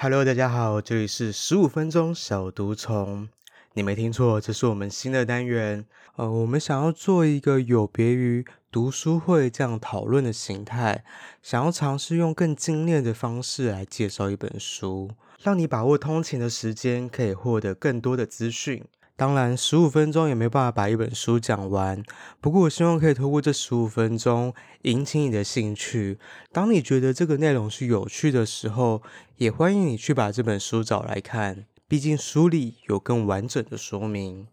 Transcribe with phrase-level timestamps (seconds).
[0.00, 3.28] Hello，大家好，这里是十五分钟小读虫。
[3.72, 5.84] 你没听错，这是我们新的单元。
[6.14, 11.02] 呃，我们想要做一个有别于读书会这样讨论的形态，
[11.42, 15.10] 想要尝试用更精炼的方式来介绍一本书，
[15.42, 18.84] 让你把握通勤的时间，可以获得更多的资讯。
[19.18, 22.00] 当然，十五分钟也没办法把一本书讲完。
[22.40, 26.20] 不过，我希望可以透过这十五分钟引起你的兴趣。
[26.52, 29.02] 当你觉得这个内容是有趣的时候，
[29.38, 31.64] 也欢迎你去把这本书找来看。
[31.88, 34.46] 毕竟书里有更完整的说明。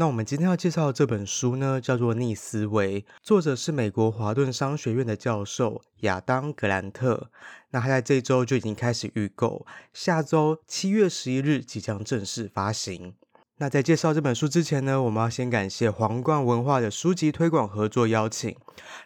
[0.00, 7.30] 那我们今天要介绍的这本书呢，叫做《逆思维》，作者是美国华顿商学院的教授亚当·格兰特。
[7.72, 13.12] 那他在这周就已经开始预购，下周七月十一日即将正式发行。
[13.58, 18.56] 那在介绍这本书之前呢，我们要先感谢皇冠文化的书籍推广合作邀请，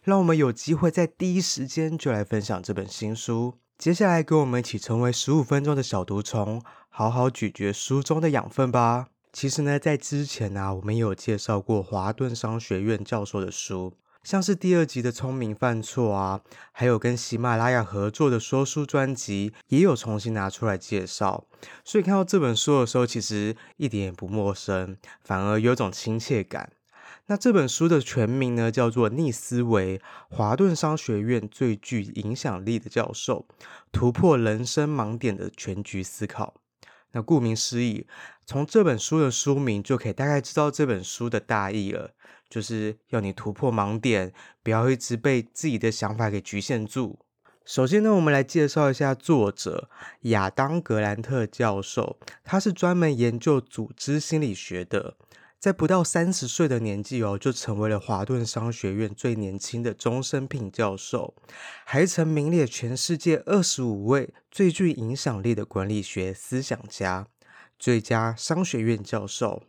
[0.04, 3.54] 让我们有机会在第一时间就来分享这本新书。
[3.76, 9.08] 接下来，跟我们一起成为十五分钟的小毒虫，好好咀嚼书中的养分吧。
[9.34, 21.48] 其实呢，在之前啊，我们也有介绍过华顿商学院教授的书，像是第二集的《聪明犯错》啊，还有跟喜马拉雅合作的说书专辑，也有重新拿出来介绍。
[21.84, 26.70] 所以看到这本书的时候，其实一点也不陌生，反而有种亲切感。
[27.26, 33.48] 那这本书的全名呢，叫做《逆思维：华顿商学院最具影响力的教授，
[33.90, 36.54] 突破人生盲点的全局思考》。
[37.14, 38.06] 那顾名思义，
[38.44, 42.10] 从这本书的书名就可以大概知道这本书的大意了，
[42.48, 47.20] 就是要你突破盲点，不要一直被自己的想法给局限住。
[47.64, 49.88] 首先呢，我们来介绍一下作者
[50.22, 55.14] 亚当·格兰特教授，他是专门研究组织心理学的。
[55.64, 61.32] 在不到三十岁的年纪哦，就成为了华顿商学院最年轻的终身聘教授，
[61.86, 67.28] 还曾名列全世界二十五位最具影响力的管理学思想家、
[67.78, 69.62] 最佳商学院教授。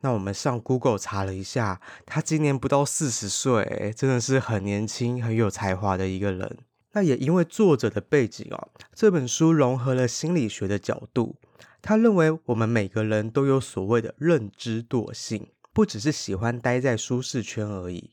[0.00, 6.56] 那我们上 Google 查了一下，他今年不到四十岁，真的是很年轻、很有才华的一个人。
[6.92, 11.36] 那也因为作者的背景哦，这本书融合了心理学的角度。
[11.82, 18.12] 他认为我们每个人都有所谓的认知惰性，不只是喜欢待在舒适圈而已，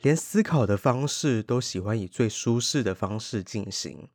[0.00, 4.08] 连思考的方式都喜欢以最舒适的方式进行，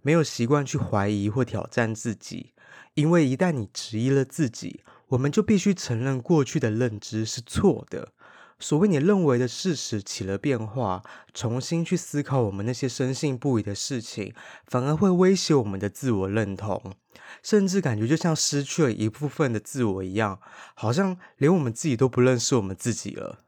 [0.00, 2.54] 没有习惯去怀疑或挑战自己，
[2.94, 8.12] 因为一旦你质疑了自己，我们就必须承认过去的认知是错的。
[8.60, 14.34] 所谓你认为的事实起了变化，重新去思考我们那些深信不疑的事情，
[14.66, 16.94] 反而会威胁我们的自我认同，
[17.42, 20.38] 甚至感觉就像失去了一部分的自我一样，
[20.74, 23.40] 好像连我们自己都不认识我们自己了。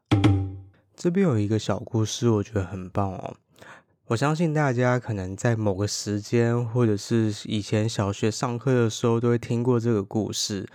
[0.95, 3.35] 这边有一个小故事，我觉得很棒哦。
[4.07, 10.67] 我相信大家可能在某个时间，或者是以前小学上课的时候，都会听过这个故事，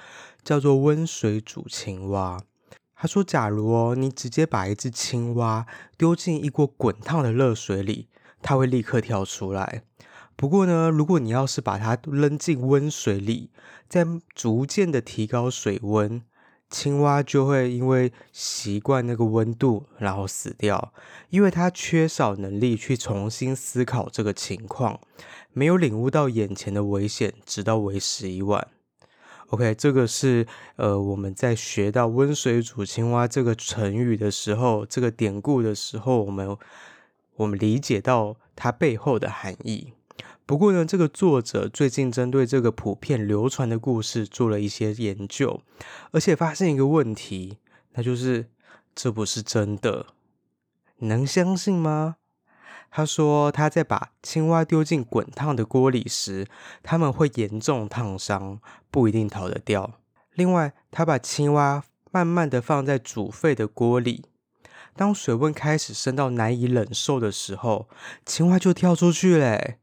[0.43, 2.41] 叫做温水煮青蛙。
[3.01, 5.65] 他说：“假如哦，你直接把一只青蛙
[5.97, 8.09] 丢进一锅滚烫的热水里，
[8.43, 9.85] 它会立刻跳出来。
[10.35, 13.51] 不过呢，如果你要是把它扔进温水里，
[13.89, 14.05] 再
[14.35, 16.21] 逐渐的提高水温，
[16.69, 20.93] 青蛙就会因为习惯那个温度，然后死掉，
[21.31, 24.99] 因为它缺少能力去重新思考这个情况，
[25.53, 28.67] 没有领悟到眼前的危险，直到为时已晚。”
[29.51, 36.55] OK，这个是呃，我们在学到“温水煮青蛙”这个成语的时候，这个典故的时候，我们
[37.37, 39.95] 我们理解到它背后的含义。
[40.45, 45.63] 不过呢，这个作者最近针对这个普遍流传的故事做了一些研究，
[46.11, 47.57] 而且发现一个问题，
[47.95, 48.51] 那就是
[48.95, 50.07] 这不是真的，
[50.99, 52.17] 你能相信吗？
[52.91, 56.47] 他说，他在把青蛙丢进滚烫的锅里时，
[56.83, 58.61] 他们会严重烫伤，
[58.91, 60.01] 不一定逃得掉。
[60.35, 64.25] 另外，他把青蛙慢慢的放在煮沸的锅里，
[64.97, 67.89] 当水温开始升到难以忍受的时候，
[68.25, 69.79] 青蛙就跳出去嘞。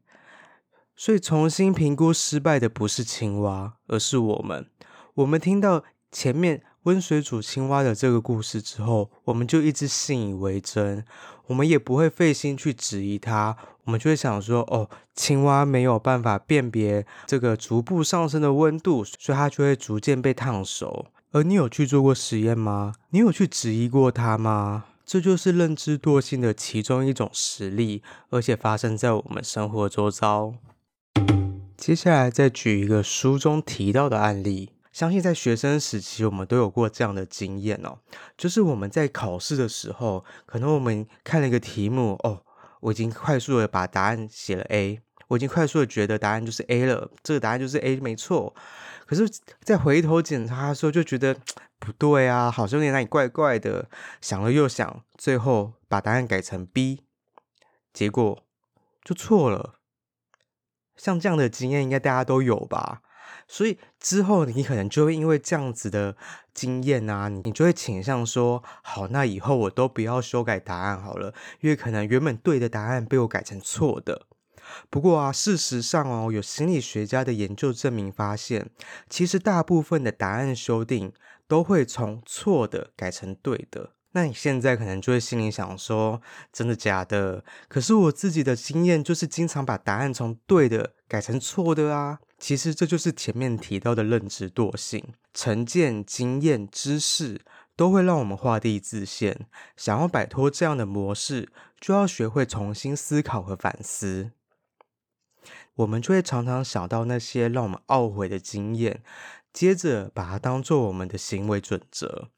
[0.96, 4.68] 所以，重新评估失败的不是青蛙，而是我们。
[5.14, 6.62] 我们听到前面。
[6.86, 11.04] 温水煮青蛙的这个故事之后，我们就一直信以为真，
[11.46, 21.06] 我们也不会费心去质疑它，我们就会想说：哦，青蛙没有办法辨别这个逐步上升的温度，所以它就会逐渐被烫熟。
[21.32, 22.94] 而你有去做过实验吗？
[23.10, 24.84] 你有去质疑过它吗？
[25.04, 30.54] 这就是认知惰性的其中一种实例，而且发生在我们生活周遭。
[31.76, 34.70] 接下来再举一个书中提到的案例。
[34.96, 37.98] 相信在学生时期，我们都有过这样的经验哦，
[38.34, 42.42] 就是我们在考试的时候，可能我们看了一个题目，哦，
[42.80, 48.54] 我已经快速的把答案写了 A，我已经快速的觉得答案就是 A 了，这个答案就是 A 没错。
[49.04, 49.28] 可是
[49.62, 51.36] 再回头检查的时候，就觉得
[51.78, 53.90] 不对啊，好像有点哪里怪怪的，
[54.22, 57.02] 想了又想，最后把答案改成 B，
[57.92, 58.42] 结果
[59.04, 59.74] 就错了。
[60.96, 63.02] 像这样的经验，应该大家都有吧？
[63.48, 66.16] 所以之后你可能就会因为这样子的
[66.52, 74.26] 经验啊，你就会倾向说，好，那以后我都不要修改答案好了，因为可能原本对的答案被我改成错的。
[74.90, 78.68] 不过啊，事实上哦，有心理学家的研究证明发现，
[79.08, 81.12] 其实大部分的答案修订
[81.46, 83.92] 都会从错的改成对的。
[84.10, 86.20] 那你现在可能就会心里想说，
[86.52, 87.44] 真的假的？
[87.68, 92.18] 可是我自己的经验就是经常把答案从对的改成错的啊。
[92.38, 97.40] 其实这就是前面提到的认知惰性，成见、经验、知识
[97.74, 99.46] 都会让我们画地自限。
[99.76, 101.50] 想要摆脱这样的模式，
[101.80, 104.32] 就要学会重新思考和反思。
[105.76, 109.02] 我们就会常常想到那些让我们懊悔的经验，
[109.52, 112.28] 接着把它当做我们的行为准则。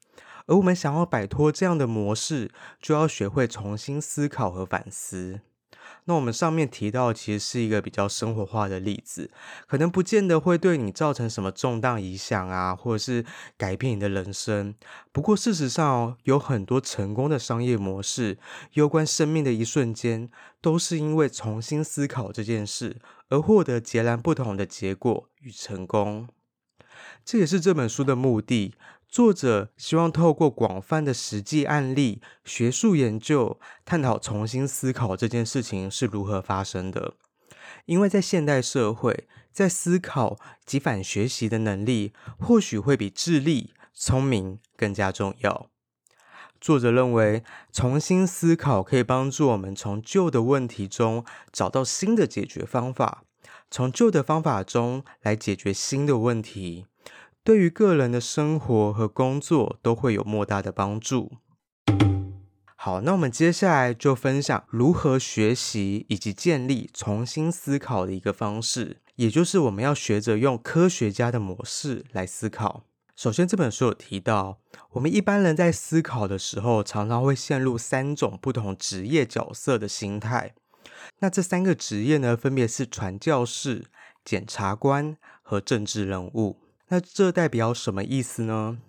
[0.47, 2.51] 而我们想要摆脱这样的模式，
[2.81, 5.41] 就要学会重新思考和反思。
[6.05, 9.29] 那我们上面提到，其实是一个比较生活化的例子，
[9.67, 13.25] 可能不见得会对你造成什么重大影响啊，或者是
[13.57, 14.73] 改变你的人生。
[15.11, 18.37] 不过事实上哦，有很多成功的商业模式，
[18.73, 20.29] 攸关生命的一瞬间，
[20.61, 22.97] 都是因为重新思考这件事，
[23.29, 26.27] 而获得截然不同的结果与成功。
[27.23, 28.73] 这也是这本书的目的。
[29.09, 37.15] 作者希望透过广泛的实际案例、学术研究，探讨重新思考这件事情是如何发生的。
[37.87, 45.71] 因为在现代社会，在思考及反学习的能力，或许会比智力、聪明更加重要。
[46.61, 53.23] 作者认为，重新思考可以帮助我们从旧的问题中找到新的解决方法，
[53.71, 56.85] 从旧的方法中来解决新的问题。
[57.43, 61.31] 对于个人的生活和工作都会有莫大的帮助。
[62.75, 72.83] 好，那我们接下来就分享如何学习以及建立重新思考的一个方式，也就是我们要学着用科学家的模式来思考。
[73.15, 74.59] 首先，这本书有提到，
[74.91, 80.53] 我们一般人在思考的时候，常常会陷入三种不同职业角色的心态。
[81.19, 83.87] 那这三个职业呢，分别是传教士、
[84.23, 86.57] 检察官和政治人物。
[86.89, 88.79] 那这代表什么意思呢？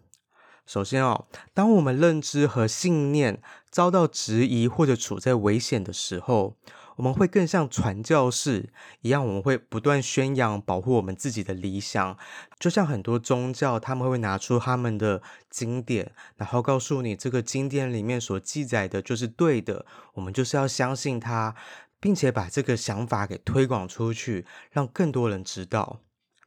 [0.67, 6.57] 首先哦，当我们认知和信念遭到质疑或者处在危险的时候，
[6.97, 12.17] 我们会更像传教士一样，我们会不断宣扬保护我们自己的理想。
[12.59, 15.21] 就像很多宗教，他们会拿出他们的
[15.51, 21.55] 经典，然后告诉你这个经典里面所记载的就是对的，我们就是要相信它，
[21.99, 26.01] 并且把这个想法给推广出去，让更多人知道。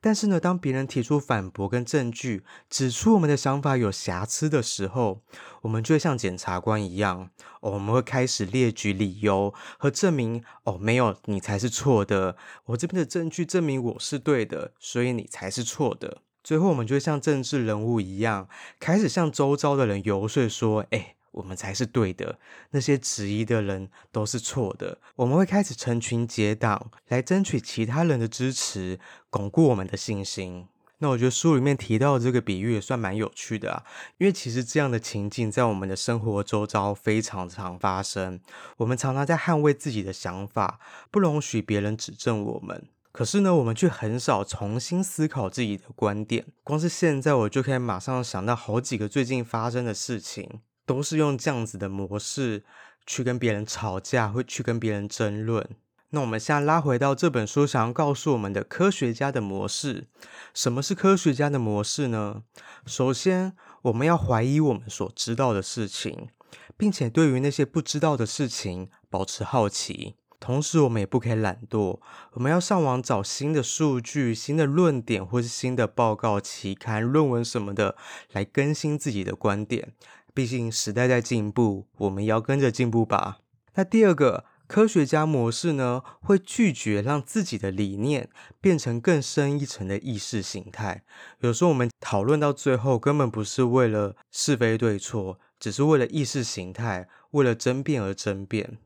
[0.05, 5.21] 但是呢，当别人提出反驳跟证据，指出我们的想法有瑕疵的时候，
[5.61, 7.29] 我们就会像检察官一样，
[7.61, 12.35] 哦，我们会开始列举理由和证明，哦，没有，你才是错的，
[12.65, 16.17] 我这边的证据证明我是对的，所以你才是错的。
[16.44, 18.50] 最后，我们就会像政治人物一样，
[18.81, 21.15] 开始向周遭的人游说说，哎。
[21.33, 22.39] 我们才是对的，
[22.72, 24.98] 那些质疑的人都是错的。
[25.17, 30.67] 我们会开始成群结党来争取其他人的支持，巩固我们的信心。
[31.00, 33.84] 那我觉得书里面提到的这个比喻也算蛮有趣的啊，
[34.19, 38.39] 因为其实这样的情境在我们的生活周遭非常常发生。
[38.77, 40.79] 我们常常在捍卫自己的想法，
[41.12, 42.88] 不容许别人指正我们。
[43.12, 46.46] 可是呢，我们却很少重新思考自己的观点。
[46.63, 50.62] 光是现在，我就可以马上想到好几个最近发生的事情。
[50.86, 52.63] 都是用这样子的模式
[53.06, 55.70] 去跟别人吵架，会去跟别人争论。
[56.10, 60.06] 那我们现在拉回到这本书，想要告诉我们的科学家的模式。
[60.54, 62.44] 什么是科学家的模式呢？
[62.86, 66.30] 首先，我们要怀疑我们所知道的事情，
[66.78, 70.16] 并且对于那些不知道的事情保持好奇。
[70.40, 72.00] 同时，我们也不可以懒惰，
[72.34, 77.96] 我们要上网找新的数据、新的论点，或是新的报告、期刊、论文什么的，
[78.34, 79.94] 来更新自己的观点。
[80.34, 83.38] 毕竟时代在进步，我们也要跟着进步吧。
[83.75, 91.04] 那第二个科学家模式呢，会拒绝让自己的理念变成更深一层的意识形态。
[91.42, 98.80] 有时候我们讨论到最后，根本不是为了是非对错，只是为了意识形态，为了争辩而争辩。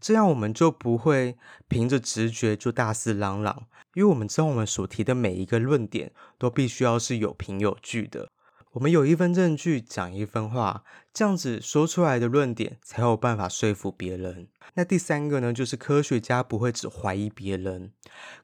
[0.00, 1.36] 这样我们就不会
[1.66, 8.30] 凭着直觉就大肆嚷嚷，因为我们知道我们所提的每一个论点都必须要是有凭有据的。
[8.74, 14.48] 我们有一分证据，讲一分话，这样子说出来的论点才有办法说服别人。
[14.74, 17.92] 那第三个呢，就是科学家不会只怀疑别人，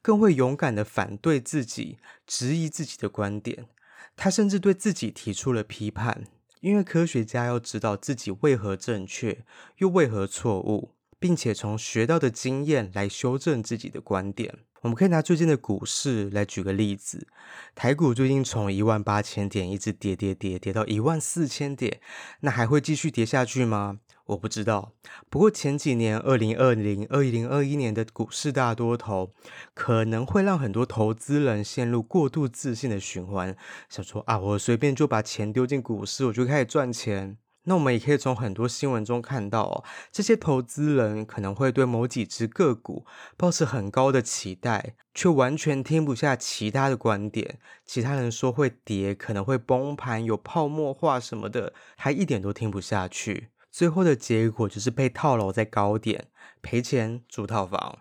[0.00, 3.66] 更会勇敢地反对自己，质疑自己的观点。
[4.14, 6.28] 他甚至对自己提出了批判，
[6.60, 9.44] 因为科学家要知道自己为何正确，
[9.78, 14.60] 又为何错误，并且从学到的经验来修正自己的观点。
[14.82, 17.26] 我们可以拿最近的股市来举个例子，
[17.75, 22.00] 台股最近从一万八千点一直跌跌跌跌到一万四千点，
[22.40, 23.99] 那还会继续跌下去吗？
[24.26, 24.92] 我不知道。
[25.28, 29.34] 不过前几年二零二零、二零二一年的股市大多头，
[29.75, 33.54] 可能会让很多投资人陷入过度自信的循环，
[33.90, 37.37] 想说啊，我随便就把钱丢进股市，我就开始赚钱。
[37.70, 47.60] 那我们也可以从很多新闻中看到哦，这些投资人可能会对某几只个股抱持很高的期待，却完全听不下其他的观点。
[47.86, 53.50] 其他人说会跌，可能会崩盘，有泡沫化什么的，他一点都听不下去。
[53.70, 56.26] 最后的结果就是被套牢在高点，
[56.60, 58.00] 赔钱租套房。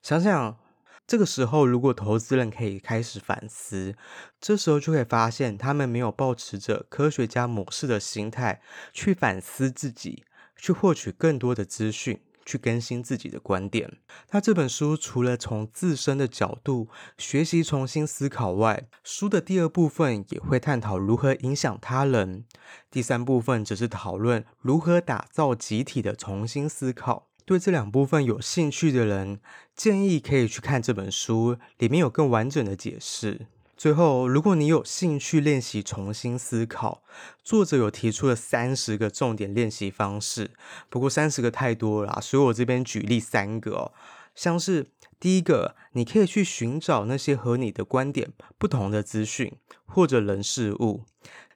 [0.00, 0.65] 想想。
[1.06, 3.94] 这个时候，如果投资人可以开始反思，
[4.40, 8.60] 这时候就会发现，他们没有抱持着科学家模式的心态
[8.92, 10.24] 去反思自己，
[10.56, 13.98] 去获取更多的资讯，去更新自己的观点。
[14.32, 22.44] 那这本书除了从自身的角度学习重新思考外，书的第二部分也会探讨如何影响他人，
[22.90, 27.28] 第三部分则是讨论如何打造集体的重新思考。
[27.46, 29.38] 对这两部分有兴趣的人，
[29.76, 33.46] 建议可以去看这本书，里面有更完整的解释。
[33.76, 37.04] 最后，如果你有兴趣练习重新思考，
[37.44, 40.50] 作者有提出了三十个重点练习方式，
[40.88, 43.92] 不过三十个太多了，所以我这边举例三个哦，
[44.34, 44.88] 像是
[45.20, 49.52] 第一个，你可以去寻找那些和你的观点不同的资讯
[49.84, 51.04] 或者人事物，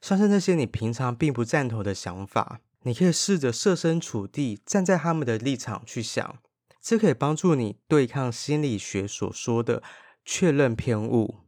[0.01, 2.61] 像是那些你平常并不赞同的想法。
[2.83, 6.39] 你可以试着设身处地站在他们的立场去想，
[6.81, 9.83] 这可以帮助你对抗心理学所说的
[10.25, 11.41] 确认偏误，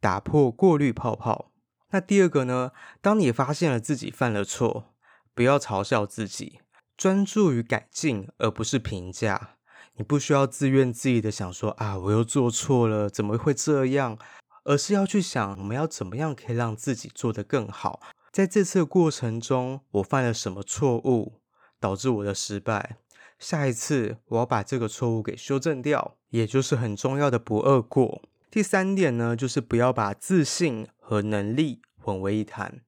[0.00, 1.52] 打破过滤泡泡。
[1.90, 2.72] 那第二个呢？
[3.00, 4.94] 当你发现了自己犯了错，
[5.34, 6.60] 不要嘲笑自己，
[6.96, 9.56] 专注于改进而不是评价。
[9.94, 14.18] 你不需要自怨自艾的想说啊，我又做错了，怎么会这样？
[14.64, 18.00] 而是要去想，我们要怎么样可以让自己做得更好。
[18.32, 21.40] 在这次过程中，我犯了什么错误，
[21.80, 22.98] 导致我的失败？
[23.40, 28.22] 下一次我要把这个错误给修正掉，也就是很重要的不二过。
[28.48, 32.82] 第三点呢，就是不要把自信和能力混为一谈。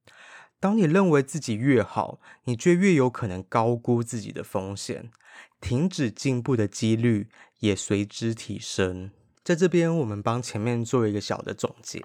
[0.61, 5.11] 当你认为自己越好，你就越有可能高估自己的风险，
[5.61, 9.11] 停止进步的几率也随之提升。
[9.43, 12.01] 在这边，我们帮前面做一个小的总结。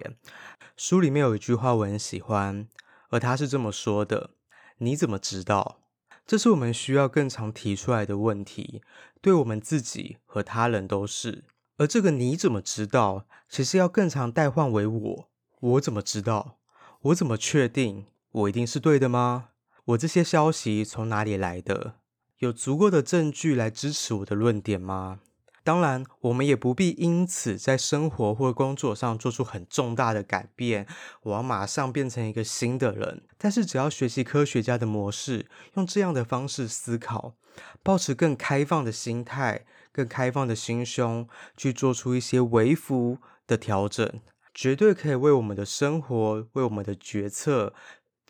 [0.76, 2.68] 书里面有一句话我很喜欢。
[3.10, 4.32] 而他是这么说的
[4.80, 5.80] ：“你怎么知道？”
[6.28, 8.82] 这是我们需要更常提出来的问题，
[9.22, 11.46] 对我们自己和他人都是。
[11.78, 15.30] 而这个“你怎么知道”，其实要更常代换为“我”。
[15.60, 16.58] 我怎么知道？
[17.02, 19.50] 我怎么确定我一定是对的吗？
[19.86, 21.96] 我这些消息从哪里来的？
[22.40, 25.22] 有足够的证据来支持我的论点吗？
[25.68, 30.88] 当然，我们也不必因此在生活或工作上做出很重大的改变。
[31.24, 33.24] 我要马上变成一个新的人。
[33.38, 37.34] 但是，只要学习科学家的模式，用这样的方式思考，
[37.84, 44.22] 保持更开放的心态、更开放的心胸，去做出一些微幅的调整，
[44.54, 47.74] 绝对可以为我们的生活、为我们的决策，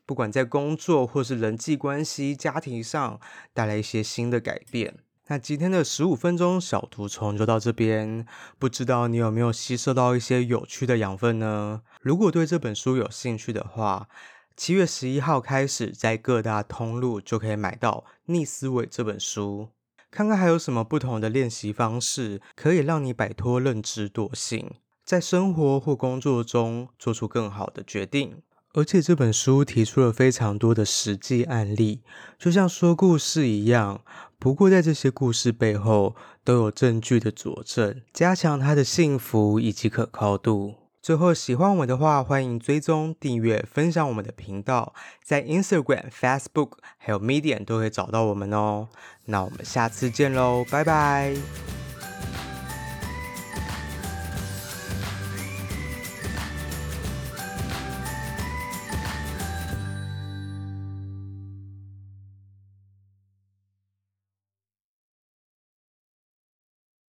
[0.08, 3.20] 不管在工作或是人际关系、家庭上，
[3.54, 4.96] 带来一些新的改变。
[5.30, 8.26] 那今天的十五分钟小图虫就到这边，
[8.58, 11.82] 不知道你有没有吸收到一些有趣的养分呢？
[12.02, 14.08] 如果对这本书有兴趣的话，
[14.56, 19.68] 七月十一号开始在各大通路就可以买到《逆思维》这本书，
[20.10, 28.42] 看看还有什么不同的练习方式可以让你摆脱认知惰性，在生活或工作中做出更好的决定。
[28.78, 32.04] 而且这本书提出了非常多的实际案例，
[32.38, 34.02] 就像说故事一样。
[34.38, 40.76] 不过在这些故事背后都有证据的佐证，加强它的幸福以及可靠度。
[41.02, 44.94] 最后，喜欢我的话，欢迎追踪、订阅、分享我们的频道，
[45.24, 48.90] 在 Instagram、Facebook 还有 Medium 都可以找到我们哦。
[49.26, 51.87] 那我们下次见喽，拜拜。